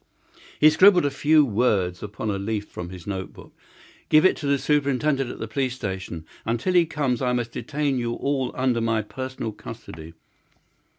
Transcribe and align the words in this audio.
He 0.59 0.71
scribbled 0.71 1.05
a 1.05 1.11
few 1.11 1.45
words 1.45 2.01
upon 2.01 2.31
a 2.31 2.39
leaf 2.39 2.67
from 2.67 2.89
his 2.89 3.05
note 3.05 3.33
book. 3.33 3.53
"Give 4.09 4.25
it 4.25 4.35
to 4.37 4.47
the 4.47 4.57
superintendent 4.57 5.29
at 5.29 5.37
the 5.37 5.47
police 5.47 5.75
station. 5.75 6.25
Until 6.43 6.73
he 6.73 6.87
comes 6.87 7.21
I 7.21 7.33
must 7.33 7.51
detain 7.51 7.99
you 7.99 8.13
all 8.15 8.51
under 8.55 8.81
my 8.81 9.03
personal 9.03 9.51
custody." 9.51 10.15